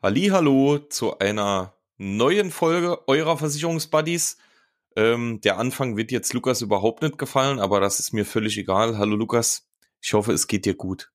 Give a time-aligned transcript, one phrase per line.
[0.00, 4.38] Hallo zu einer neuen Folge eurer Versicherungsbuddies.
[4.94, 8.96] Ähm, der Anfang wird jetzt Lukas überhaupt nicht gefallen, aber das ist mir völlig egal.
[8.96, 9.68] Hallo Lukas,
[10.00, 11.10] ich hoffe, es geht dir gut.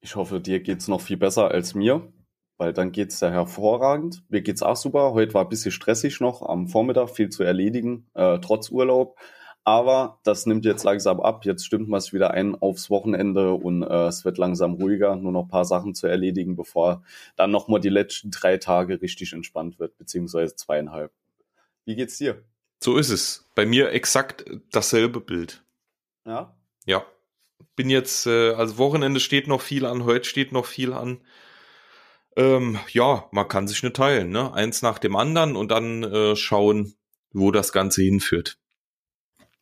[0.00, 2.12] Ich hoffe, dir geht's noch viel besser als mir,
[2.58, 4.22] weil dann geht's ja hervorragend.
[4.28, 5.12] Mir geht's auch super.
[5.12, 9.18] Heute war ein bisschen stressig noch am Vormittag, viel zu erledigen, äh, trotz Urlaub.
[9.64, 11.46] Aber das nimmt jetzt langsam ab.
[11.46, 15.16] Jetzt stimmt man es wieder ein aufs Wochenende und äh, es wird langsam ruhiger.
[15.16, 17.02] Nur noch ein paar Sachen zu erledigen, bevor
[17.36, 21.12] dann nochmal die letzten drei Tage richtig entspannt wird, beziehungsweise zweieinhalb.
[21.86, 22.44] Wie geht's dir?
[22.82, 23.48] So ist es.
[23.54, 25.64] Bei mir exakt dasselbe Bild.
[26.26, 26.54] Ja?
[26.84, 27.04] Ja.
[27.74, 31.22] Bin jetzt, äh, also Wochenende steht noch viel an, heute steht noch viel an.
[32.36, 34.52] Ähm, ja, man kann sich nicht teilen, ne?
[34.52, 36.94] Eins nach dem anderen und dann äh, schauen,
[37.32, 38.58] wo das Ganze hinführt.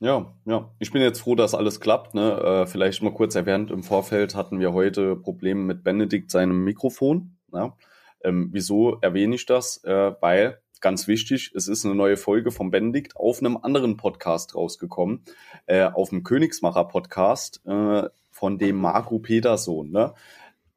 [0.02, 0.68] Ja, ja.
[0.80, 2.12] Ich bin jetzt froh, dass alles klappt.
[2.14, 2.32] Ne?
[2.32, 7.36] Äh, vielleicht mal kurz erwähnt, im Vorfeld hatten wir heute Probleme mit Benedikt seinem Mikrofon.
[7.52, 7.76] Ja?
[8.24, 9.76] Ähm, wieso erwähne ich das?
[9.84, 14.56] Äh, weil, ganz wichtig, es ist eine neue Folge von Benedikt auf einem anderen Podcast
[14.56, 15.22] rausgekommen,
[15.66, 19.92] äh, auf dem Königsmacher-Podcast äh, von dem Marco Peterson.
[19.92, 20.14] Ne?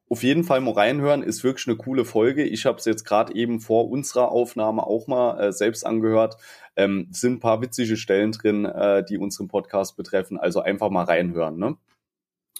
[0.10, 2.44] Auf jeden Fall mal reinhören, ist wirklich eine coole Folge.
[2.44, 6.38] Ich habe es jetzt gerade eben vor unserer Aufnahme auch mal äh, selbst angehört.
[6.76, 10.38] Ähm, sind ein paar witzige Stellen drin, äh, die unseren Podcast betreffen.
[10.38, 11.78] Also einfach mal reinhören, ne?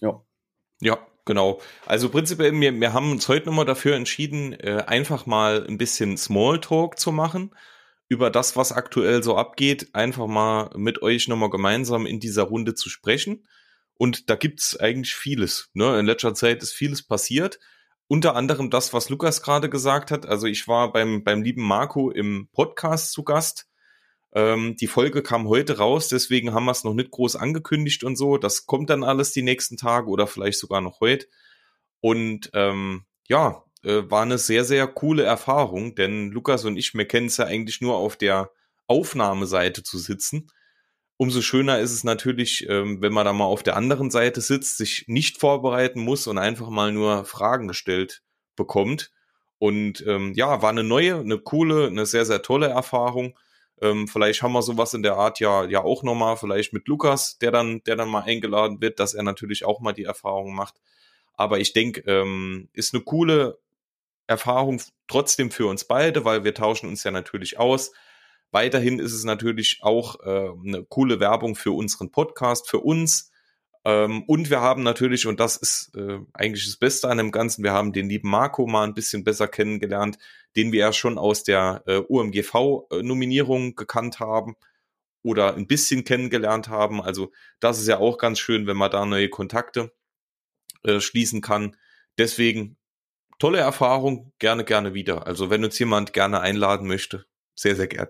[0.02, 0.22] Ja.
[0.82, 1.60] Ja, genau.
[1.86, 6.18] Also prinzipiell, wir, wir haben uns heute nochmal dafür entschieden, äh, einfach mal ein bisschen
[6.18, 7.52] Smalltalk zu machen
[8.08, 12.76] über das, was aktuell so abgeht, einfach mal mit euch nochmal gemeinsam in dieser Runde
[12.76, 13.48] zu sprechen.
[13.98, 15.70] Und da gibt's eigentlich vieles.
[15.74, 16.00] Ne?
[16.00, 17.60] In letzter Zeit ist vieles passiert.
[18.08, 20.26] Unter anderem das, was Lukas gerade gesagt hat.
[20.26, 23.68] Also ich war beim, beim lieben Marco im Podcast zu Gast.
[24.34, 28.18] Ähm, die Folge kam heute raus, deswegen haben wir es noch nicht groß angekündigt und
[28.18, 28.38] so.
[28.38, 31.28] Das kommt dann alles die nächsten Tage oder vielleicht sogar noch heute.
[32.02, 37.08] Und ähm, ja, äh, war eine sehr, sehr coole Erfahrung, denn Lukas und ich, wir
[37.08, 38.52] kennen es ja eigentlich nur auf der
[38.88, 40.48] Aufnahmeseite zu sitzen.
[41.18, 44.78] Umso schöner ist es natürlich, ähm, wenn man da mal auf der anderen Seite sitzt,
[44.78, 48.22] sich nicht vorbereiten muss und einfach mal nur Fragen gestellt
[48.56, 49.12] bekommt.
[49.58, 53.38] Und ähm, ja, war eine neue, eine coole, eine sehr, sehr tolle Erfahrung.
[53.82, 57.38] Ähm, vielleicht haben wir sowas in der Art ja, ja auch nochmal, vielleicht mit Lukas,
[57.38, 60.76] der dann, der dann mal eingeladen wird, dass er natürlich auch mal die Erfahrung macht.
[61.34, 63.58] Aber ich denke, ähm, ist eine coole
[64.28, 67.92] Erfahrung trotzdem für uns beide, weil wir tauschen uns ja natürlich aus.
[68.52, 73.32] Weiterhin ist es natürlich auch äh, eine coole Werbung für unseren Podcast, für uns.
[73.84, 77.64] Ähm, und wir haben natürlich, und das ist äh, eigentlich das Beste an dem Ganzen,
[77.64, 80.18] wir haben den lieben Marco mal ein bisschen besser kennengelernt,
[80.56, 84.56] den wir ja schon aus der äh, UMGV-Nominierung gekannt haben
[85.22, 87.02] oder ein bisschen kennengelernt haben.
[87.02, 89.92] Also das ist ja auch ganz schön, wenn man da neue Kontakte
[90.84, 91.76] äh, schließen kann.
[92.18, 92.78] Deswegen
[93.40, 95.28] tolle Erfahrung, gerne, gerne wieder.
[95.28, 97.26] Also wenn uns jemand gerne einladen möchte,
[97.56, 98.08] sehr, sehr gern.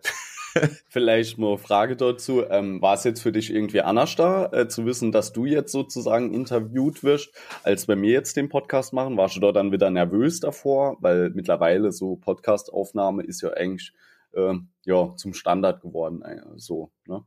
[0.87, 2.43] Vielleicht mal Frage dazu.
[2.49, 5.71] Ähm, war es jetzt für dich irgendwie anders da, äh, zu wissen, dass du jetzt
[5.71, 7.33] sozusagen interviewt wirst,
[7.63, 9.17] als bei mir jetzt den Podcast machen?
[9.17, 10.97] Warst du dort dann wieder nervös davor?
[11.01, 13.91] Weil mittlerweile so Podcastaufnahme ist ja eigentlich
[14.33, 14.53] äh,
[14.85, 16.21] ja, zum Standard geworden.
[16.21, 17.23] Äh, so, ne?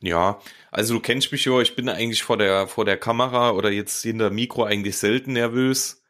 [0.00, 0.40] Ja,
[0.72, 4.02] also du kennst mich ja, ich bin eigentlich vor der, vor der Kamera oder jetzt
[4.02, 6.01] hinter Mikro eigentlich selten nervös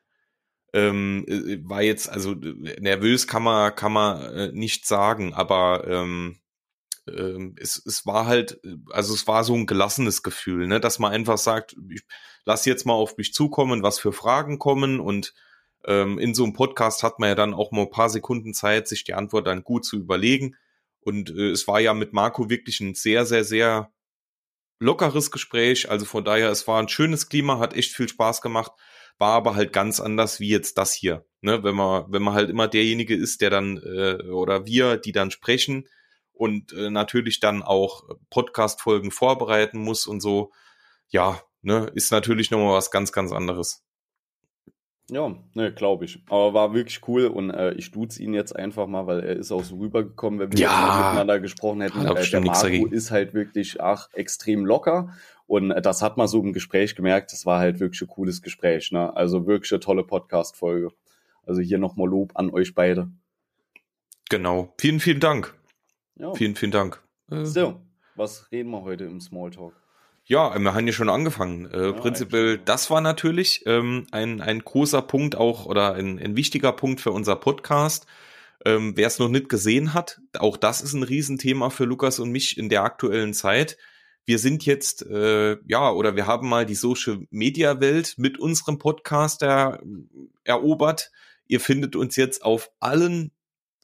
[0.72, 6.40] ähm, äh, war jetzt, also nervös kann man, kann man äh, nicht sagen, aber ähm,
[7.08, 8.60] ähm, es, es war halt,
[8.90, 12.02] also es war so ein gelassenes Gefühl, ne, dass man einfach sagt, ich
[12.44, 15.34] lass jetzt mal auf mich zukommen, was für Fragen kommen und
[15.84, 18.88] ähm, in so einem Podcast hat man ja dann auch mal ein paar Sekunden Zeit,
[18.88, 20.56] sich die Antwort dann gut zu überlegen.
[21.00, 23.92] Und äh, es war ja mit Marco wirklich ein sehr, sehr, sehr
[24.78, 25.90] lockeres Gespräch.
[25.90, 28.72] Also von daher, es war ein schönes Klima, hat echt viel Spaß gemacht
[29.18, 31.24] war aber halt ganz anders wie jetzt das hier.
[31.40, 31.62] Ne?
[31.62, 35.30] Wenn man, wenn man halt immer derjenige ist, der dann, äh, oder wir, die dann
[35.30, 35.88] sprechen
[36.32, 40.52] und äh, natürlich dann auch Podcast-Folgen vorbereiten muss und so,
[41.08, 43.84] ja, ne, ist natürlich nochmal was ganz, ganz anderes.
[45.10, 46.22] Ja, ne, glaube ich.
[46.28, 49.52] Aber war wirklich cool und äh, ich duze ihn jetzt einfach mal, weil er ist
[49.52, 52.06] auch so rübergekommen, wenn wir ja, miteinander gesprochen hätten.
[52.06, 55.12] Äh, der Marco ist halt wirklich ach, extrem locker
[55.46, 57.32] und äh, das hat man so im Gespräch gemerkt.
[57.32, 58.92] Das war halt wirklich ein cooles Gespräch.
[58.92, 59.14] Ne?
[59.14, 60.90] Also wirklich eine tolle Podcast-Folge.
[61.44, 63.10] Also hier nochmal Lob an euch beide.
[64.30, 64.72] Genau.
[64.78, 65.54] Vielen, vielen Dank.
[66.16, 66.32] Ja.
[66.34, 67.02] Vielen, vielen Dank.
[67.30, 67.80] Äh, so,
[68.14, 69.74] was reden wir heute im Smalltalk?
[70.24, 71.70] Ja, wir haben ja schon angefangen.
[71.70, 76.36] Äh, ja, prinzipiell, das war natürlich ähm, ein, ein großer Punkt auch oder ein, ein
[76.36, 78.06] wichtiger Punkt für unser Podcast.
[78.64, 82.30] Ähm, Wer es noch nicht gesehen hat, auch das ist ein Riesenthema für Lukas und
[82.30, 83.76] mich in der aktuellen Zeit
[84.24, 88.78] wir sind jetzt, äh, ja, oder wir haben mal die Social Media Welt mit unserem
[88.78, 89.80] Podcast er,
[90.44, 91.10] erobert,
[91.48, 93.30] Ihr findet uns jetzt auf allen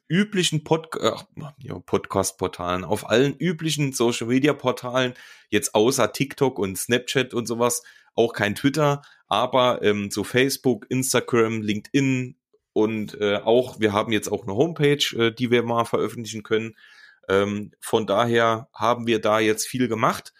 [0.08, 5.14] üblichen Pod ja, Podcast-Portalen, auf allen üblichen Social-Media-Portalen,
[5.50, 7.82] jetzt außer TikTok und Snapchat und sowas,
[8.14, 12.36] auch kein Twitter, aber ähm, so Facebook, Instagram, LinkedIn
[12.72, 16.76] und äh, auch, wir haben jetzt auch eine Homepage, äh, die wir mal veröffentlichen können.
[17.28, 20.32] Ähm, von daher haben wir da jetzt viel gemacht.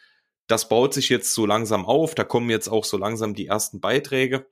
[0.46, 2.14] Das baut sich jetzt so langsam auf.
[2.14, 4.46] Da kommen jetzt auch so langsam die ersten Beiträge.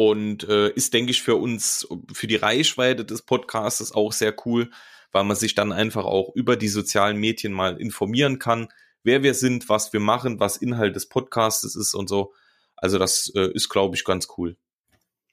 [0.00, 4.70] Und äh, ist, denke ich, für uns, für die Reichweite des Podcasts auch sehr cool,
[5.12, 8.68] weil man sich dann einfach auch über die sozialen Medien mal informieren kann,
[9.02, 12.32] wer wir sind, was wir machen, was Inhalt des Podcasts ist und so.
[12.76, 14.56] Also das äh, ist, glaube ich, ganz cool.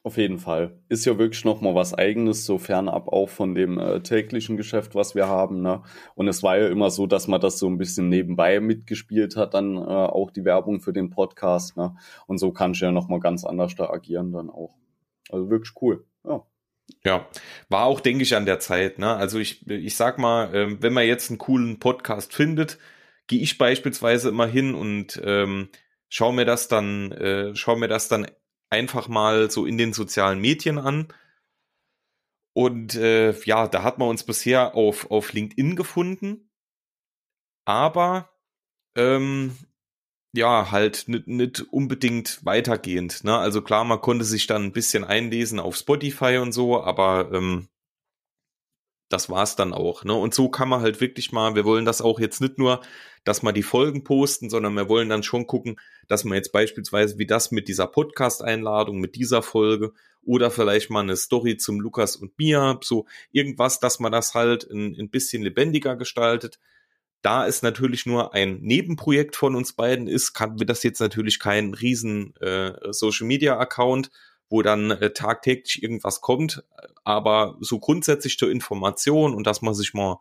[0.08, 0.80] Auf jeden Fall.
[0.88, 5.16] Ist ja wirklich nochmal was eigenes, so fernab auch von dem äh, täglichen Geschäft, was
[5.16, 5.62] wir haben.
[5.62, 5.84] Ne?
[6.16, 9.54] Und es war ja immer so, dass man das so ein bisschen nebenbei mitgespielt hat,
[9.54, 11.76] dann äh, auch die Werbung für den Podcast.
[11.76, 11.94] Ne?
[12.26, 14.78] Und so kann ich ja nochmal ganz anders da agieren dann auch.
[15.30, 16.06] Also wirklich cool.
[16.24, 16.46] Ja.
[17.04, 17.28] Ja,
[17.68, 19.00] war auch, denke ich, an der Zeit.
[19.00, 19.14] Ne?
[19.14, 22.78] Also ich, ich sag mal, äh, wenn man jetzt einen coolen Podcast findet,
[23.28, 25.68] gehe ich beispielsweise immer hin und ähm,
[26.08, 28.26] schau mir das dann, äh, schau mir das dann
[28.70, 31.14] einfach mal so in den sozialen Medien an.
[32.54, 36.50] Und äh, ja, da hat man uns bisher auf, auf LinkedIn gefunden.
[37.66, 38.30] Aber
[38.96, 39.56] ähm,
[40.34, 43.24] ja, halt nicht unbedingt weitergehend.
[43.24, 43.38] Ne?
[43.38, 47.68] Also klar, man konnte sich dann ein bisschen einlesen auf Spotify und so, aber ähm,
[49.10, 50.04] das war's dann auch.
[50.04, 50.14] Ne?
[50.14, 52.82] Und so kann man halt wirklich mal, wir wollen das auch jetzt nicht nur,
[53.24, 57.18] dass man die Folgen posten, sondern wir wollen dann schon gucken, dass man jetzt beispielsweise
[57.18, 59.94] wie das mit dieser Podcast-Einladung, mit dieser Folge
[60.24, 64.70] oder vielleicht mal eine Story zum Lukas und mir, so irgendwas, dass man das halt
[64.70, 66.60] ein, ein bisschen lebendiger gestaltet.
[67.22, 71.40] Da es natürlich nur ein Nebenprojekt von uns beiden ist, kann wir das jetzt natürlich
[71.40, 74.12] kein riesen äh, Social-Media-Account,
[74.50, 76.64] wo dann äh, tagtäglich irgendwas kommt.
[77.04, 80.20] Aber so grundsätzlich zur Information und dass man sich mal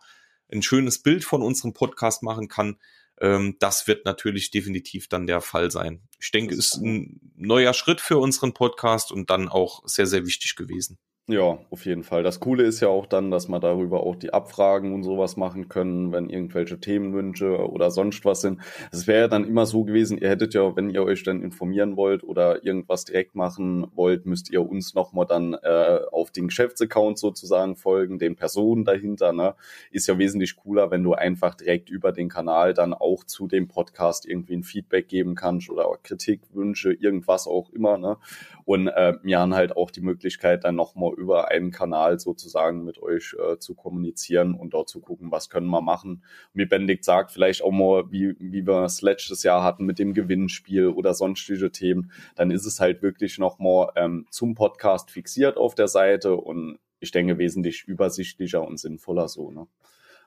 [0.53, 2.77] ein schönes Bild von unserem Podcast machen kann,
[3.21, 6.03] ähm, das wird natürlich definitiv dann der Fall sein.
[6.21, 10.57] Ich denke, ist ein neuer Schritt für unseren Podcast und dann auch sehr, sehr wichtig
[10.57, 10.99] gewesen.
[11.29, 12.23] Ja, auf jeden Fall.
[12.23, 15.69] Das Coole ist ja auch dann, dass man darüber auch die Abfragen und sowas machen
[15.69, 18.61] können, wenn irgendwelche Themenwünsche oder sonst was sind.
[18.93, 21.97] Es wäre ja dann immer so gewesen, ihr hättet ja, wenn ihr euch dann informieren
[21.97, 27.19] wollt oder irgendwas direkt machen wollt, müsst ihr uns nochmal dann äh, auf den Geschäftsaccount
[27.19, 29.33] sozusagen folgen, den Personen dahinter.
[29.33, 29.57] Ne?
[29.91, 33.67] Ist ja wesentlich cooler, wenn du einfach direkt über den Kanal dann auch zu dem
[33.67, 37.99] Podcast irgendwie ein Feedback geben kannst oder Kritik, Wünsche, irgendwas auch immer.
[37.99, 38.17] Ne?
[38.67, 43.01] Und äh, mir haben halt auch die Möglichkeit, dann nochmal über einen Kanal sozusagen mit
[43.01, 46.25] euch äh, zu kommunizieren und dort zu gucken, was können wir machen.
[46.53, 50.15] Wie Benedikt sagt, vielleicht auch mal, wie, wie wir es letztes Jahr hatten mit dem
[50.15, 55.77] Gewinnspiel oder sonstige Themen, dann ist es halt wirklich nochmal ähm, zum Podcast fixiert auf
[55.77, 59.53] der Seite und ich denke wesentlich übersichtlicher und sinnvoller so.
[59.53, 59.69] Ne?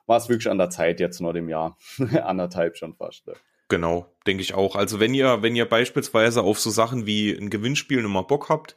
[0.06, 1.76] War es wirklich an der Zeit jetzt noch dem Jahr,
[2.22, 3.26] anderthalb schon fast.
[3.26, 3.34] Ne?
[3.70, 4.74] Genau, denke ich auch.
[4.74, 8.74] Also wenn ihr, wenn ihr beispielsweise auf so Sachen wie ein Gewinnspiel nochmal Bock habt,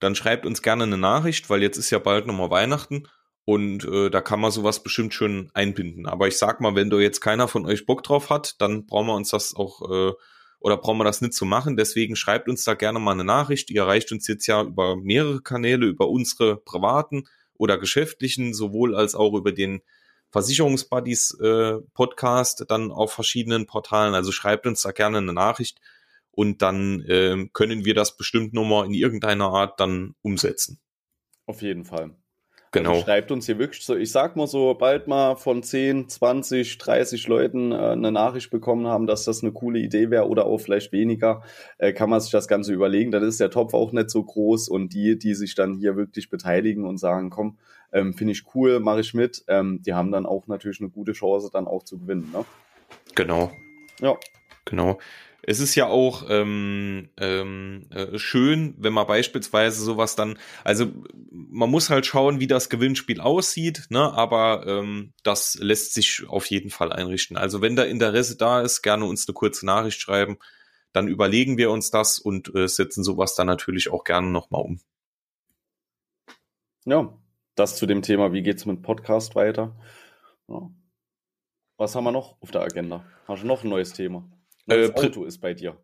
[0.00, 3.08] dann schreibt uns gerne eine Nachricht, weil jetzt ist ja bald nochmal Weihnachten
[3.46, 6.06] und äh, da kann man sowas bestimmt schön einbinden.
[6.06, 9.06] Aber ich sag mal, wenn da jetzt keiner von euch Bock drauf hat, dann brauchen
[9.06, 10.12] wir uns das auch äh,
[10.60, 11.78] oder brauchen wir das nicht zu machen.
[11.78, 13.70] Deswegen schreibt uns da gerne mal eine Nachricht.
[13.70, 17.24] Ihr erreicht uns jetzt ja über mehrere Kanäle, über unsere privaten
[17.54, 19.80] oder geschäftlichen, sowohl als auch über den
[20.34, 24.14] Versicherungsbuddies äh, Podcast dann auf verschiedenen Portalen.
[24.14, 25.80] Also schreibt uns da gerne eine Nachricht
[26.32, 30.80] und dann äh, können wir das bestimmt nochmal in irgendeiner Art dann umsetzen.
[31.46, 32.16] Auf jeden Fall.
[32.74, 32.90] Genau.
[32.90, 36.76] Also schreibt uns hier wirklich so, ich sag mal so, bald mal von 10, 20,
[36.78, 40.58] 30 Leuten äh, eine Nachricht bekommen haben, dass das eine coole Idee wäre oder auch
[40.58, 41.42] vielleicht weniger,
[41.78, 43.12] äh, kann man sich das Ganze überlegen.
[43.12, 46.30] Dann ist der Topf auch nicht so groß und die, die sich dann hier wirklich
[46.30, 47.58] beteiligen und sagen, komm,
[47.92, 51.12] ähm, finde ich cool, mache ich mit, ähm, die haben dann auch natürlich eine gute
[51.12, 52.28] Chance, dann auch zu gewinnen.
[52.32, 52.44] Ne?
[53.14, 53.52] Genau.
[54.00, 54.16] Ja.
[54.64, 54.98] Genau
[55.46, 60.90] es ist ja auch ähm, ähm, äh, schön, wenn man beispielsweise sowas dann, also
[61.30, 64.12] man muss halt schauen, wie das Gewinnspiel aussieht, ne?
[64.12, 67.36] aber ähm, das lässt sich auf jeden Fall einrichten.
[67.36, 70.38] Also wenn da Interesse da ist, gerne uns eine kurze Nachricht schreiben,
[70.92, 74.80] dann überlegen wir uns das und äh, setzen sowas dann natürlich auch gerne nochmal um.
[76.86, 77.16] Ja,
[77.54, 79.76] das zu dem Thema, wie geht's mit Podcast weiter?
[80.48, 80.70] Ja.
[81.76, 83.04] Was haben wir noch auf der Agenda?
[83.26, 84.24] Hast du noch ein neues Thema?
[84.66, 85.76] Neues äh, Auto ist bei dir.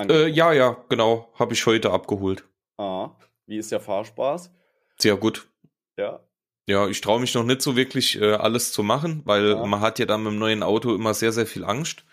[0.00, 1.30] Äh, ja, ja, genau.
[1.34, 2.48] Habe ich heute abgeholt.
[2.78, 3.10] Ah,
[3.46, 4.50] wie ist der Fahrspaß?
[4.98, 5.48] Sehr gut.
[5.96, 6.20] Ja.
[6.68, 9.66] Ja, ich traue mich noch nicht so wirklich äh, alles zu machen, weil ja.
[9.66, 12.04] man hat ja dann mit dem neuen Auto immer sehr, sehr viel Angst.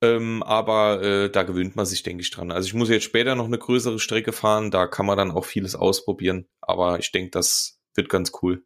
[0.00, 2.50] Ähm, aber äh, da gewöhnt man sich, denke ich, dran.
[2.50, 5.44] Also ich muss jetzt später noch eine größere Strecke fahren, da kann man dann auch
[5.44, 6.48] vieles ausprobieren.
[6.60, 8.64] Aber ich denke, das wird ganz cool.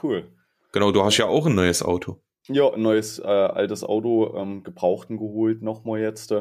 [0.00, 0.30] Cool.
[0.72, 2.22] Genau, du hast ja auch ein neues Auto.
[2.50, 6.32] Ja, ein neues äh, altes Auto, ähm, gebrauchten geholt, nochmal jetzt.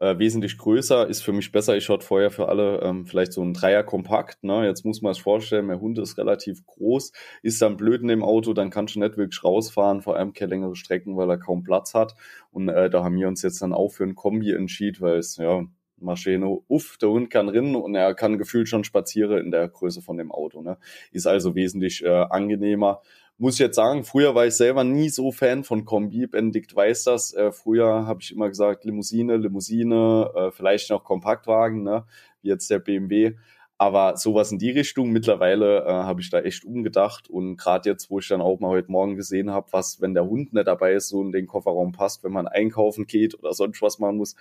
[0.00, 1.76] Äh, wesentlich größer, ist für mich besser.
[1.76, 4.44] Ich hatte vorher für alle ähm, vielleicht so ein Dreier kompakt.
[4.44, 4.64] Ne?
[4.64, 7.10] Jetzt muss man es vorstellen, mein Hund ist relativ groß,
[7.42, 10.50] ist dann blöd in dem Auto, dann kannst du nicht wirklich rausfahren, vor allem keine
[10.50, 12.14] längere Strecken, weil er kaum Platz hat.
[12.52, 15.36] Und äh, da haben wir uns jetzt dann auch für ein Kombi entschieden, weil es,
[15.36, 15.64] ja,
[16.00, 20.00] Maschine, uff, der Hund kann rinnen und er kann gefühlt schon spazieren in der Größe
[20.00, 20.62] von dem Auto.
[20.62, 20.78] Ne?
[21.10, 23.00] Ist also wesentlich äh, angenehmer
[23.38, 26.26] muss ich jetzt sagen, früher war ich selber nie so Fan von Kombi.
[26.26, 27.32] Benedikt weiß das.
[27.32, 32.04] Äh, früher habe ich immer gesagt, Limousine, Limousine, äh, vielleicht noch Kompaktwagen, ne?
[32.42, 33.36] wie jetzt der BMW.
[33.80, 37.30] Aber sowas in die Richtung, mittlerweile äh, habe ich da echt umgedacht.
[37.30, 40.26] Und gerade jetzt, wo ich dann auch mal heute Morgen gesehen habe, was, wenn der
[40.26, 43.80] Hund nicht dabei ist, so in den Kofferraum passt, wenn man einkaufen geht oder sonst
[43.80, 44.34] was machen muss,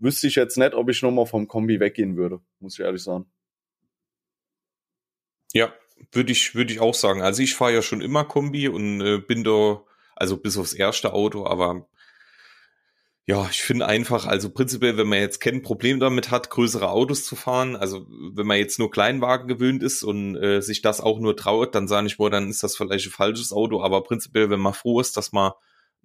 [0.00, 3.26] wüsste ich jetzt nicht, ob ich nochmal vom Kombi weggehen würde, muss ich ehrlich sagen.
[5.52, 5.72] Ja,
[6.10, 7.22] würde ich, würde ich auch sagen.
[7.22, 9.82] Also ich fahre ja schon immer Kombi und äh, bin da,
[10.16, 11.86] also bis aufs erste Auto, aber
[13.24, 17.24] ja, ich finde einfach, also prinzipiell, wenn man jetzt kein Problem damit hat, größere Autos
[17.24, 21.20] zu fahren, also wenn man jetzt nur Kleinwagen gewöhnt ist und äh, sich das auch
[21.20, 24.50] nur traut, dann sage ich mal, dann ist das vielleicht ein falsches Auto, aber prinzipiell,
[24.50, 25.52] wenn man froh ist, dass man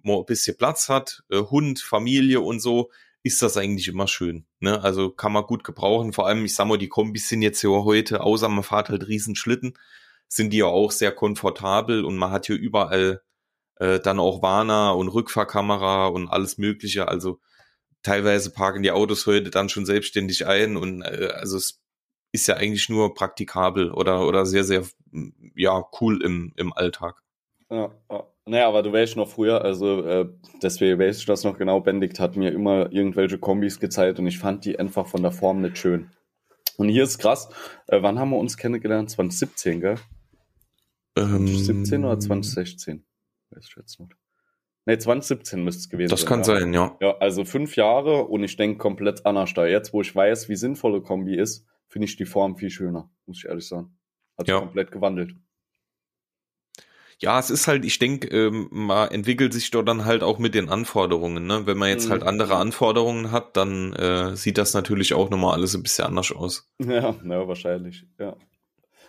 [0.02, 2.90] mal ein bisschen Platz hat, äh, Hund, Familie und so,
[3.22, 4.46] ist das eigentlich immer schön.
[4.60, 4.82] Ne?
[4.82, 6.12] Also kann man gut gebrauchen.
[6.12, 9.08] Vor allem, ich sag mal, die Kombis sind jetzt ja heute, außer man fährt halt
[9.08, 9.74] Riesenschlitten,
[10.28, 13.22] sind die ja auch sehr komfortabel und man hat hier überall
[13.76, 17.08] äh, dann auch Warner und Rückfahrkamera und alles Mögliche.
[17.08, 17.40] Also
[18.02, 21.80] teilweise parken die Autos heute dann schon selbstständig ein und äh, also es
[22.32, 24.84] ist ja eigentlich nur praktikabel oder oder sehr sehr
[25.54, 27.22] ja cool im im Alltag.
[27.70, 28.26] Ja, ja.
[28.48, 30.28] Naja, aber du weißt noch früher, also äh,
[30.62, 34.38] deswegen weißt du das noch genau, Benedikt hat mir immer irgendwelche Kombis gezeigt und ich
[34.38, 36.10] fand die einfach von der Form nicht schön.
[36.78, 37.50] Und hier ist krass,
[37.88, 39.10] äh, wann haben wir uns kennengelernt?
[39.10, 39.96] 2017, gell?
[41.16, 43.04] Ähm, 2017 oder 2016?
[43.50, 44.12] Weiß ich jetzt nicht.
[44.86, 46.38] Ne, 2017 müsste es gewesen das sein.
[46.38, 46.60] Das kann ja.
[46.60, 46.96] sein, ja.
[47.00, 49.66] Ja, also fünf Jahre und ich denke komplett anders da.
[49.66, 53.38] Jetzt, wo ich weiß, wie sinnvolle Kombi ist, finde ich die Form viel schöner, muss
[53.38, 53.98] ich ehrlich sagen.
[54.38, 54.60] Hat ja.
[54.60, 55.34] komplett gewandelt.
[57.20, 60.54] Ja, es ist halt, ich denke, ähm, man entwickelt sich dort dann halt auch mit
[60.54, 61.46] den Anforderungen.
[61.46, 61.66] Ne?
[61.66, 62.28] Wenn man jetzt halt mhm.
[62.28, 66.70] andere Anforderungen hat, dann äh, sieht das natürlich auch nochmal alles ein bisschen anders aus.
[66.78, 68.36] Ja, ja, wahrscheinlich, ja.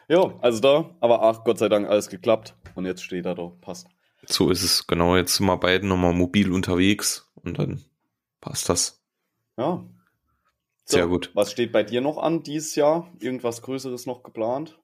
[0.07, 3.51] Ja, also da, aber ach, Gott sei Dank alles geklappt und jetzt steht er da,
[3.61, 3.87] passt.
[4.25, 5.15] So ist es, genau.
[5.15, 7.83] Jetzt sind wir beide nochmal mobil unterwegs und dann
[8.41, 9.01] passt das.
[9.57, 9.85] Ja.
[10.85, 11.29] So, Sehr gut.
[11.35, 13.07] Was steht bei dir noch an dieses Jahr?
[13.19, 14.79] Irgendwas Größeres noch geplant?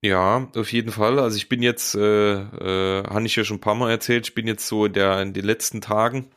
[0.00, 1.18] Ja, auf jeden Fall.
[1.18, 4.34] Also ich bin jetzt, äh, äh, habe ich ja schon ein paar Mal erzählt, ich
[4.34, 6.30] bin jetzt so der in den letzten Tagen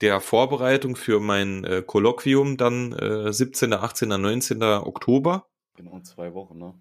[0.00, 4.62] der Vorbereitung für mein äh, Kolloquium dann äh, 17., 18., 19.
[4.62, 5.46] Oktober.
[5.76, 6.74] Genau, zwei Wochen, ne?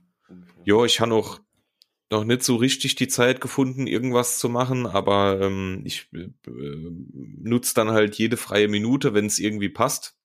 [0.63, 1.39] Ja, ich habe noch,
[2.10, 7.75] noch nicht so richtig die Zeit gefunden, irgendwas zu machen, aber ähm, ich äh, nutze
[7.75, 10.17] dann halt jede freie Minute, wenn es irgendwie passt.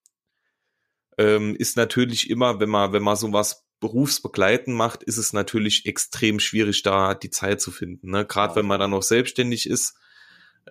[1.18, 6.38] Ähm, ist natürlich immer, wenn man, wenn man sowas berufsbegleitend macht, ist es natürlich extrem
[6.38, 8.10] schwierig, da die Zeit zu finden.
[8.10, 8.26] Ne?
[8.26, 9.96] Gerade wenn man dann noch selbstständig ist.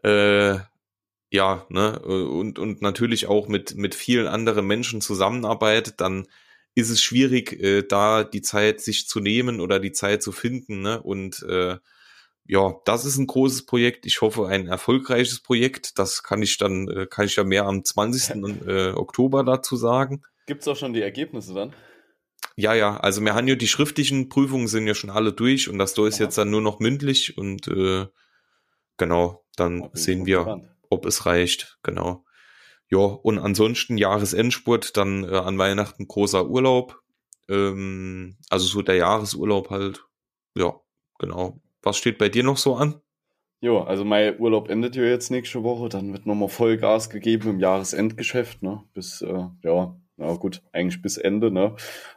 [0.03, 0.59] Äh,
[1.31, 6.27] ja, ne, und, und natürlich auch mit, mit vielen anderen Menschen zusammenarbeitet, dann
[6.73, 10.81] ist es schwierig, äh, da die Zeit sich zu nehmen oder die Zeit zu finden.
[10.81, 11.01] Ne?
[11.01, 11.77] Und äh,
[12.45, 14.05] ja, das ist ein großes Projekt.
[14.05, 15.99] Ich hoffe, ein erfolgreiches Projekt.
[15.99, 18.65] Das kann ich dann, äh, kann ich ja mehr am 20.
[18.65, 20.23] äh, Oktober dazu sagen.
[20.47, 21.73] Gibt's auch schon die Ergebnisse dann?
[22.59, 25.77] Ja, ja, also wir haben ja die schriftlichen Prüfungen sind ja schon alle durch und
[25.77, 26.23] das da ist Aha.
[26.23, 28.05] jetzt dann nur noch mündlich und äh,
[28.97, 30.67] genau, dann okay, sehen wir, gespannt.
[30.89, 32.25] ob es reicht, genau.
[32.89, 36.99] Ja, und ansonsten Jahresendspurt, dann äh, an Weihnachten großer Urlaub,
[37.47, 40.05] ähm, also so der Jahresurlaub halt,
[40.53, 40.73] ja,
[41.17, 41.61] genau.
[41.81, 42.99] Was steht bei dir noch so an?
[43.61, 47.59] Ja, also mein Urlaub endet ja jetzt nächste Woche, dann wird nochmal Vollgas gegeben im
[47.61, 51.75] Jahresendgeschäft, ne, bis, äh, ja, ja gut, eigentlich bis Ende, ne?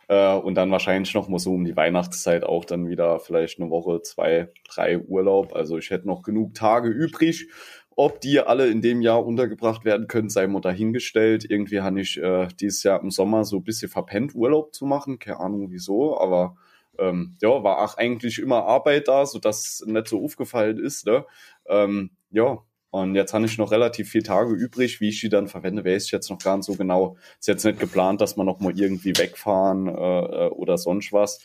[0.09, 3.71] Äh, und dann wahrscheinlich noch mal so um die Weihnachtszeit auch dann wieder vielleicht eine
[3.71, 5.55] Woche, zwei, drei Urlaub.
[5.55, 7.49] Also ich hätte noch genug Tage übrig.
[7.95, 11.45] Ob die alle in dem Jahr untergebracht werden können, sei mal dahingestellt.
[11.49, 15.19] Irgendwie habe ich äh, dieses Jahr im Sommer so ein bisschen verpennt, Urlaub zu machen.
[15.19, 16.57] Keine Ahnung wieso, aber
[16.99, 21.07] ähm, ja, war auch eigentlich immer Arbeit da, sodass nicht so aufgefallen ist.
[21.07, 21.25] Ne?
[21.67, 22.59] Ähm, ja,
[22.93, 25.01] und jetzt habe ich noch relativ viele Tage übrig.
[25.01, 27.17] Wie ich die dann verwende, weiß ich jetzt noch gar nicht so genau.
[27.41, 31.41] Ist jetzt nicht geplant, dass wir noch mal irgendwie wegfahren äh, äh, oder sonst was.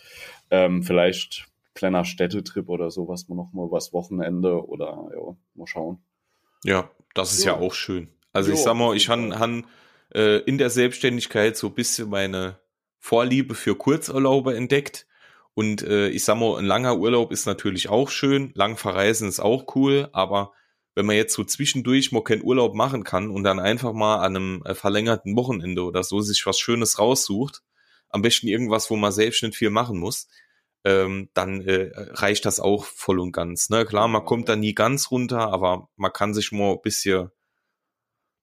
[0.52, 5.68] Ähm, vielleicht kleiner Städtetrip oder so, was man noch mal was Wochenende oder ja, mal
[5.68, 6.04] schauen.
[6.66, 7.54] Ja, das ist jo.
[7.54, 8.10] ja auch schön.
[8.34, 9.66] Also jo, ich sag mal, ich han
[10.14, 12.60] äh, in der Selbstständigkeit so ein bisschen meine
[13.00, 15.08] Vorliebe für Kurzurlaube entdeckt.
[15.54, 19.40] Und äh, ich sag mal, ein langer Urlaub ist natürlich auch schön, lang verreisen ist
[19.40, 20.52] auch cool, aber
[20.98, 24.36] wenn man jetzt so zwischendurch mal keinen Urlaub machen kann und dann einfach mal an
[24.36, 27.62] einem äh, verlängerten Wochenende oder so sich was Schönes raussucht,
[28.10, 30.28] am besten irgendwas, wo man selbst nicht viel machen muss,
[30.86, 33.70] ähm, dann äh, reicht das auch voll und ganz.
[33.70, 33.86] Ne?
[33.86, 37.30] Klar, man kommt da nie ganz runter, aber man kann sich mal ein bisschen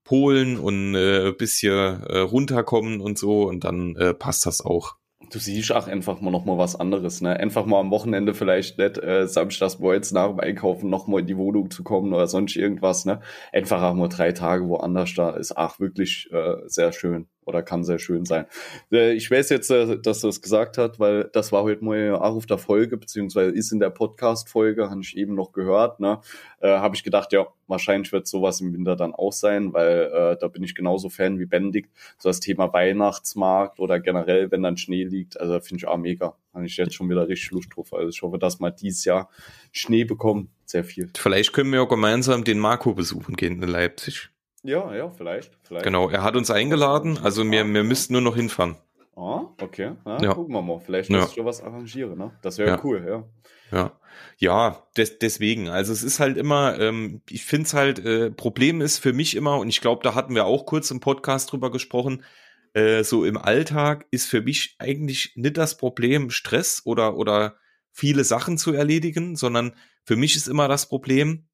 [0.05, 4.95] polen und äh, ein bisschen äh, runterkommen und so und dann äh, passt das auch.
[5.31, 7.37] Du siehst auch einfach mal noch mal was anderes, ne?
[7.39, 11.27] Einfach mal am Wochenende vielleicht nicht äh, samstags jetzt nach dem Einkaufen noch mal in
[11.27, 13.21] die Wohnung zu kommen oder sonst irgendwas, ne?
[13.53, 17.85] Einfach auch mal drei Tage woanders da ist auch wirklich äh, sehr schön oder kann
[17.85, 18.47] sehr schön sein.
[18.93, 22.15] Äh, ich weiß jetzt, äh, dass du es gesagt hast, weil das war heute mal
[22.15, 26.21] auf der Folge, beziehungsweise ist in der Podcast-Folge, habe ich eben noch gehört, ne?
[26.61, 30.37] Äh, habe ich gedacht, ja, wahrscheinlich wird sowas im Winter dann auch sein, weil äh,
[30.39, 31.91] da bin ich genauso Fan wie Benedikt.
[32.19, 36.37] So das Thema Weihnachtsmarkt oder generell, wenn dann Schnee liegt, also finde ich auch mega.
[36.53, 37.93] Habe ich jetzt schon wieder richtig Lust drauf.
[37.93, 39.29] Also ich hoffe, dass wir dieses Jahr
[39.73, 40.51] Schnee bekommen.
[40.67, 41.11] Sehr viel.
[41.17, 44.31] Vielleicht können wir ja gemeinsam den Marco besuchen gehen in Leipzig.
[44.65, 45.85] Ja, ja, vielleicht, vielleicht.
[45.85, 48.77] Genau, er hat uns eingeladen, also wir, wir müssten nur noch hinfahren.
[49.17, 49.93] Ah, okay.
[50.05, 50.35] Ja, ja.
[50.35, 50.81] Gucken wir mal.
[50.81, 51.25] Vielleicht ja.
[51.25, 52.33] ich was arrangieren, ne?
[52.43, 52.81] Das wäre ja.
[52.83, 53.25] cool, ja.
[53.71, 54.01] Ja,
[54.39, 55.69] ja des, deswegen.
[55.69, 59.37] Also es ist halt immer, ähm, ich finde es halt, äh, Problem ist für mich
[59.37, 62.25] immer, und ich glaube, da hatten wir auch kurz im Podcast drüber gesprochen,
[62.73, 67.57] äh, so im Alltag ist für mich eigentlich nicht das Problem Stress oder, oder
[67.93, 71.47] viele Sachen zu erledigen, sondern für mich ist immer das Problem,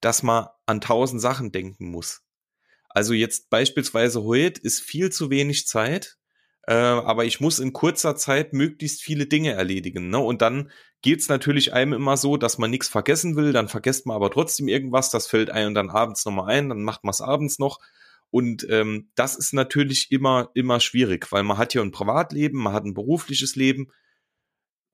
[0.00, 2.22] dass man an tausend Sachen denken muss.
[2.98, 6.18] Also jetzt beispielsweise heute ist viel zu wenig Zeit,
[6.66, 10.10] äh, aber ich muss in kurzer Zeit möglichst viele Dinge erledigen.
[10.10, 10.18] Ne?
[10.18, 14.16] Und dann geht's natürlich einem immer so, dass man nichts vergessen will, dann vergesst man
[14.16, 17.60] aber trotzdem irgendwas, das fällt einem dann abends nochmal ein, dann macht man es abends
[17.60, 17.78] noch.
[18.30, 22.72] Und ähm, das ist natürlich immer, immer schwierig, weil man hat ja ein Privatleben, man
[22.72, 23.92] hat ein berufliches Leben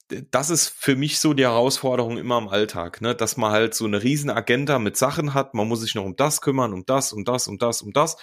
[0.09, 3.15] das ist für mich so die Herausforderung immer im Alltag, ne?
[3.15, 6.17] dass man halt so eine riesen Agenda mit Sachen hat, man muss sich noch um
[6.17, 8.17] das kümmern, um das, um das, um das, um das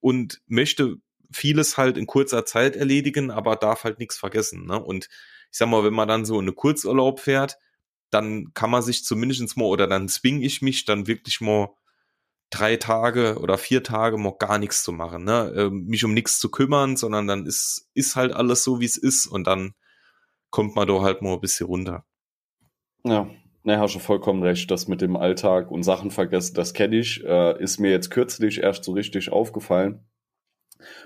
[0.00, 0.96] und möchte
[1.30, 4.66] vieles halt in kurzer Zeit erledigen, aber darf halt nichts vergessen.
[4.66, 4.82] Ne?
[4.82, 5.08] Und
[5.50, 7.58] ich sag mal, wenn man dann so eine Kurzurlaub fährt,
[8.10, 11.70] dann kann man sich zumindest mal oder dann zwinge ich mich dann wirklich mal
[12.50, 15.52] drei Tage oder vier Tage mal gar nichts zu machen, ne?
[15.54, 18.96] Ähm, mich um nichts zu kümmern, sondern dann ist, ist halt alles so, wie es
[18.96, 19.74] ist und dann
[20.50, 22.04] kommt man da halt mal ein bisschen runter.
[23.04, 23.30] Ja,
[23.62, 24.70] ne, hast du vollkommen recht.
[24.70, 27.24] Das mit dem Alltag und Sachen vergessen, das kenne ich.
[27.24, 30.04] Äh, ist mir jetzt kürzlich erst so richtig aufgefallen.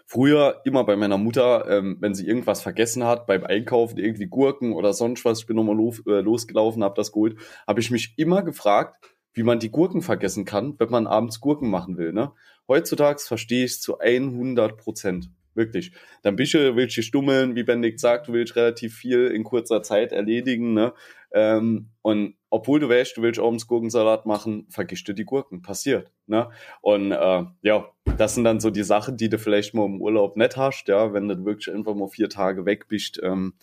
[0.07, 4.73] Früher immer bei meiner Mutter, ähm, wenn sie irgendwas vergessen hat beim Einkaufen, irgendwie Gurken
[4.75, 8.15] oder sonst was, ich bin nochmal los, äh, losgelaufen, habe das geholt, habe ich mich
[8.19, 8.97] immer gefragt,
[9.33, 12.13] wie man die Gurken vergessen kann, wenn man abends Gurken machen will.
[12.13, 12.33] Ne?
[12.69, 15.31] Heutzutage verstehe ich es zu 100 Prozent.
[15.55, 15.93] Wirklich.
[16.23, 19.83] Dann bist du, willst du stummeln, wie Benedikt sagt, du willst relativ viel in kurzer
[19.83, 20.95] Zeit erledigen, ne?
[21.35, 25.63] Ähm, und obwohl du weißt, du willst abends Gurkensalat machen, vergisst du die Gurken.
[25.63, 26.51] Passiert, ne?
[26.81, 27.89] Und äh, ja,
[28.19, 31.13] das sind dann so die Sachen, die du vielleicht mal im Urlaub nicht hast, ja,
[31.13, 33.55] wenn du wirklich einfach mal vier Tage weg bist, ähm,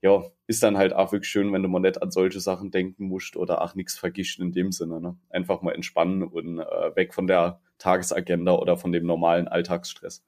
[0.00, 3.06] ja, ist dann halt auch wirklich schön, wenn du mal nicht an solche Sachen denken
[3.06, 5.16] musst oder auch nichts vergisst in dem Sinne, ne?
[5.30, 10.24] Einfach mal entspannen und äh, weg von der Tagesagenda oder von dem normalen Alltagsstress.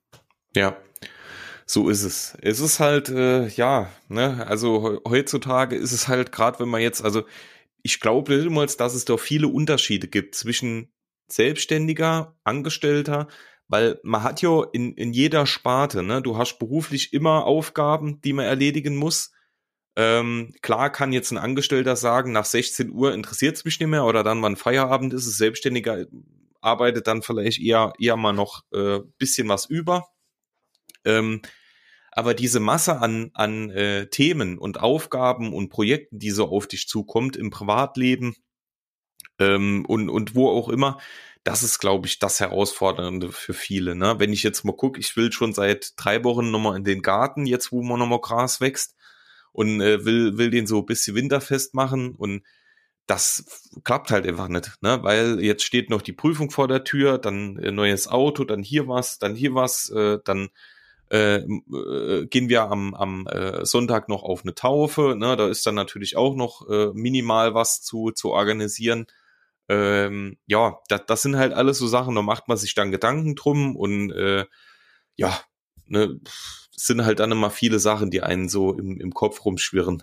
[0.55, 0.77] Ja,
[1.67, 2.37] so ist es.
[2.43, 7.05] Es ist halt, äh, ja, ne, also heutzutage ist es halt, gerade wenn man jetzt,
[7.05, 7.23] also
[7.83, 10.93] ich glaube niemals, dass es da viele Unterschiede gibt zwischen
[11.29, 13.29] Selbstständiger, Angestellter,
[13.69, 18.33] weil man hat ja in, in jeder Sparte, ne, du hast beruflich immer Aufgaben, die
[18.33, 19.33] man erledigen muss.
[19.97, 24.05] Ähm, klar kann jetzt ein Angestellter sagen, nach 16 Uhr interessiert es mich nicht mehr
[24.05, 26.07] oder dann, wann Feierabend ist, es Selbstständiger
[26.61, 30.09] arbeitet dann vielleicht eher, eher mal noch äh, bisschen was über.
[31.05, 31.43] Ähm,
[32.13, 36.89] aber diese Masse an, an äh, Themen und Aufgaben und Projekten, die so auf dich
[36.89, 38.35] zukommt im Privatleben
[39.39, 40.99] ähm, und, und wo auch immer,
[41.45, 43.95] das ist, glaube ich, das Herausfordernde für viele.
[43.95, 44.17] Ne?
[44.19, 47.47] Wenn ich jetzt mal gucke, ich will schon seit drei Wochen nochmal in den Garten,
[47.47, 48.95] jetzt wo man nochmal Gras wächst
[49.53, 52.43] und äh, will, will den so ein bisschen winterfest machen und
[53.07, 53.45] das
[53.83, 55.03] klappt halt einfach nicht, ne?
[55.03, 58.87] weil jetzt steht noch die Prüfung vor der Tür, dann äh, neues Auto, dann hier
[58.87, 60.51] was, dann hier was, äh, dann
[61.11, 65.15] äh, äh, gehen wir am, am äh, Sonntag noch auf eine Taufe.
[65.17, 65.37] Ne?
[65.37, 69.07] Da ist dann natürlich auch noch äh, minimal was zu, zu organisieren.
[69.69, 73.37] Ähm, ja, das, das sind halt alles so Sachen, da macht man sich dann Gedanken
[73.37, 74.45] drum und äh,
[75.17, 75.39] ja,
[75.87, 76.19] ne,
[76.73, 80.03] sind halt dann immer viele Sachen, die einen so im, im Kopf rumschwirren.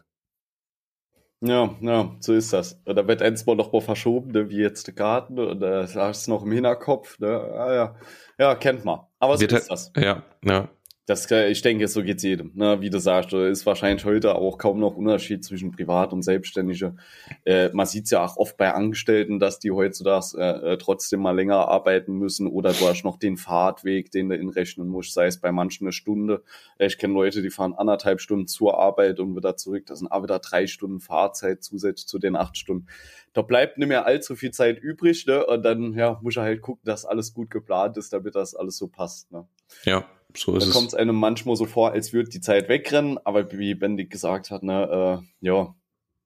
[1.41, 2.79] Ja, ja, so ist das.
[2.85, 5.83] Und da wird eins mal noch mal verschoben, ne, wie jetzt der Garten, und da
[5.83, 7.27] äh, hast du noch im Hinterkopf, ne?
[7.29, 7.95] Ah, ja.
[8.39, 9.01] ja, kennt man.
[9.19, 9.91] Aber so Wird ist halt- das.
[9.95, 10.69] Ja, ja.
[11.07, 12.51] Das, äh, ich denke, so geht's jedem.
[12.53, 12.81] Ne?
[12.81, 16.97] Wie du sagst, da ist wahrscheinlich heute auch kaum noch Unterschied zwischen Privat und Selbstständige.
[17.45, 21.33] Äh, man sieht's ja auch oft bei Angestellten, dass die heutzutage äh, äh, trotzdem mal
[21.33, 25.39] länger arbeiten müssen oder du hast noch den Fahrtweg, den du inrechnen musst, sei es
[25.39, 26.43] bei manchen eine Stunde.
[26.77, 29.85] Äh, ich kenne Leute, die fahren anderthalb Stunden zur Arbeit und wieder zurück.
[29.85, 32.87] Das sind auch wieder drei Stunden Fahrzeit zusätzlich zu den acht Stunden.
[33.31, 35.45] Da bleibt nicht mehr allzu viel Zeit übrig, ne?
[35.45, 38.77] Und dann ja, muss er halt gucken, dass alles gut geplant ist, damit das alles
[38.77, 39.31] so passt.
[39.31, 39.47] Ne?
[39.85, 40.73] Ja, so ist Da es.
[40.73, 44.51] kommt es einem manchmal so vor, als würde die Zeit wegrennen, aber wie Bendig gesagt
[44.51, 45.75] hat, ne, äh, ja,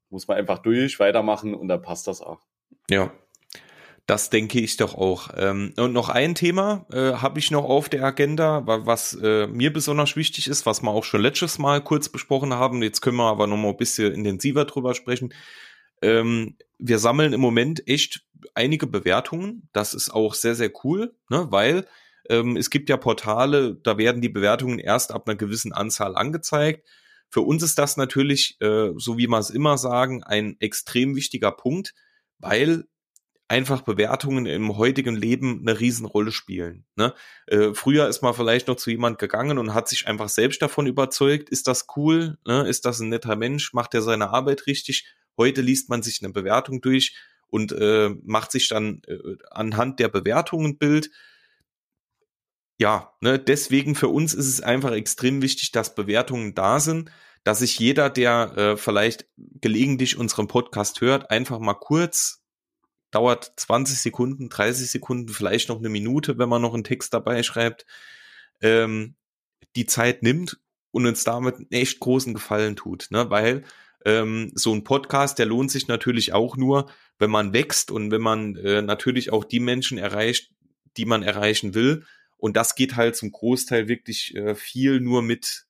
[0.10, 2.40] muss man einfach durch, weitermachen und dann passt das auch.
[2.90, 3.14] Ja,
[4.08, 5.30] das denke ich doch auch.
[5.38, 9.48] Ähm, und noch ein Thema äh, habe ich noch auf der Agenda, wa- was äh,
[9.48, 12.84] mir besonders wichtig ist, was wir auch schon letztes Mal kurz besprochen haben.
[12.84, 15.34] Jetzt können wir aber noch mal ein bisschen intensiver drüber sprechen.
[16.02, 19.70] Ähm, wir sammeln im Moment echt einige Bewertungen.
[19.72, 21.48] Das ist auch sehr, sehr cool, ne?
[21.52, 21.86] weil
[22.30, 26.88] ähm, es gibt ja Portale, da werden die Bewertungen erst ab einer gewissen Anzahl angezeigt.
[27.30, 31.52] Für uns ist das natürlich, äh, so wie wir es immer sagen, ein extrem wichtiger
[31.52, 31.94] Punkt,
[32.40, 32.86] weil
[33.52, 36.86] einfach Bewertungen im heutigen Leben eine Riesenrolle spielen.
[36.96, 37.14] Ne?
[37.48, 40.88] Äh, früher ist man vielleicht noch zu jemand gegangen und hat sich einfach selbst davon
[40.88, 42.66] überzeugt, ist das cool, ne?
[42.68, 45.06] ist das ein netter Mensch, macht er seine Arbeit richtig.
[45.38, 49.18] Heute liest man sich eine Bewertung durch und äh, macht sich dann äh,
[49.50, 51.12] anhand der Bewertungen ein Bild.
[52.82, 57.12] Ja, ne, deswegen für uns ist es einfach extrem wichtig, dass Bewertungen da sind,
[57.44, 62.42] dass sich jeder, der äh, vielleicht gelegentlich unseren Podcast hört, einfach mal kurz
[63.12, 67.44] dauert 20 Sekunden, 30 Sekunden, vielleicht noch eine Minute, wenn man noch einen Text dabei
[67.44, 67.86] schreibt,
[68.62, 69.14] ähm,
[69.76, 73.30] die Zeit nimmt und uns damit einen echt großen Gefallen tut, ne?
[73.30, 73.64] weil
[74.06, 76.90] ähm, so ein Podcast, der lohnt sich natürlich auch nur,
[77.20, 80.50] wenn man wächst und wenn man äh, natürlich auch die Menschen erreicht,
[80.98, 82.06] die man erreichen will.
[82.42, 85.68] Und das geht halt zum Großteil wirklich äh, viel nur mit,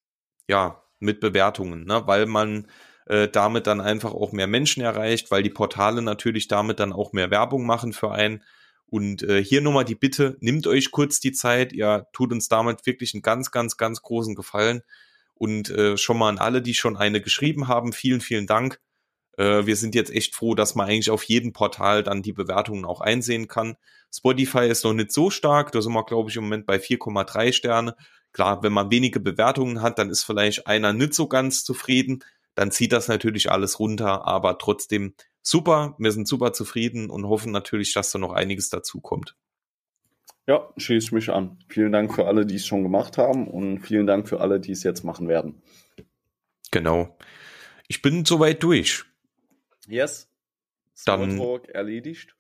[0.47, 2.03] ja, mit Bewertungen, ne?
[2.05, 2.65] weil man
[3.07, 7.11] äh, damit dann einfach auch mehr Menschen erreicht, weil die Portale natürlich damit dann auch
[7.11, 8.41] mehr Werbung machen für einen.
[8.85, 12.85] Und äh, hier nochmal die Bitte, nimmt euch kurz die Zeit, ihr tut uns damit
[12.85, 14.81] wirklich einen ganz, ganz, ganz großen Gefallen.
[15.33, 18.79] Und äh, schon mal an alle, die schon eine geschrieben haben, vielen, vielen Dank.
[19.41, 22.85] Äh, wir sind jetzt echt froh, dass man eigentlich auf jedem Portal dann die Bewertungen
[22.85, 23.75] auch einsehen kann.
[24.13, 27.51] Spotify ist noch nicht so stark, da sind wir, glaube ich, im Moment bei 4,3
[27.51, 27.95] Sterne.
[28.33, 32.23] Klar, wenn man wenige Bewertungen hat, dann ist vielleicht einer nicht so ganz zufrieden.
[32.53, 35.95] Dann zieht das natürlich alles runter, aber trotzdem super.
[35.97, 39.35] Wir sind super zufrieden und hoffen natürlich, dass da noch einiges dazu kommt.
[40.47, 41.57] Ja, schließe ich mich an.
[41.67, 44.71] Vielen Dank für alle, die es schon gemacht haben und vielen Dank für alle, die
[44.71, 45.61] es jetzt machen werden.
[46.71, 47.17] Genau.
[47.87, 49.05] Ich bin soweit durch.
[49.87, 50.27] Yes.
[51.05, 52.35] Dann- Smalltalk erledigt.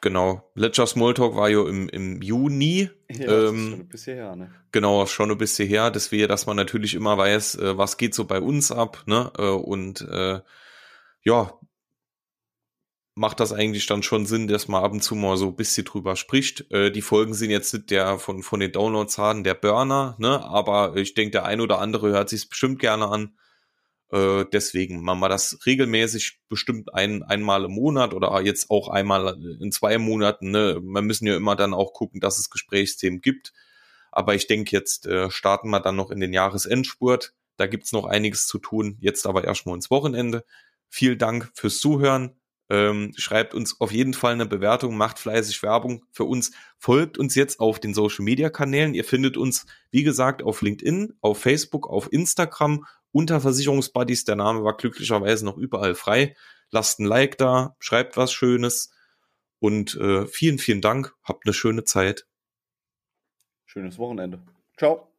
[0.00, 0.50] Genau.
[0.56, 2.90] Letzter Smalltalk war ja im, im Juni.
[3.08, 4.52] Ja, das Ähm, ist schon ein bisschen her, ne?
[4.72, 5.92] Genau, schon ein bisschen her.
[5.92, 9.30] Deswegen, dass man natürlich immer weiß, äh, was geht so bei uns ab, ne?
[9.38, 10.40] Äh, und äh,
[11.22, 11.56] ja,
[13.14, 15.84] macht das eigentlich dann schon Sinn, dass man ab und zu mal so ein bisschen
[15.84, 16.68] drüber spricht.
[16.72, 20.42] Äh, die Folgen sind jetzt nicht der von, von den Downloadzahlen der Burner, ne?
[20.44, 23.36] Aber ich denke, der ein oder andere hört sich bestimmt gerne an.
[24.12, 29.38] Äh, deswegen machen wir das regelmäßig, bestimmt ein, einmal im Monat oder jetzt auch einmal
[29.60, 30.50] in zwei Monaten.
[30.50, 30.80] Ne?
[30.82, 33.52] Wir müssen ja immer dann auch gucken, dass es Gesprächsthemen gibt.
[34.10, 37.32] Aber ich denke, jetzt äh, starten wir dann noch in den Jahresendspurt.
[37.56, 38.98] Da gibt's noch einiges zu tun.
[39.00, 40.44] Jetzt aber erstmal ins Wochenende.
[40.90, 42.36] Vielen Dank fürs Zuhören.
[42.68, 46.52] Ähm, schreibt uns auf jeden Fall eine Bewertung, macht fleißig Werbung für uns.
[46.78, 48.94] Folgt uns jetzt auf den Social Media Kanälen.
[48.94, 54.24] Ihr findet uns, wie gesagt, auf LinkedIn, auf Facebook, auf Instagram unter Versicherungsbuddies.
[54.24, 56.34] Der Name war glücklicherweise noch überall frei.
[56.70, 58.90] Lasst ein Like da, schreibt was Schönes
[59.58, 61.14] und äh, vielen, vielen Dank.
[61.22, 62.26] Habt eine schöne Zeit.
[63.66, 64.42] Schönes Wochenende.
[64.76, 65.11] Ciao.